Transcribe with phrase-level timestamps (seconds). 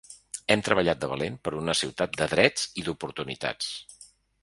[0.55, 3.73] Hem treballat de valent per una ciutat de drets i d’oportunitats.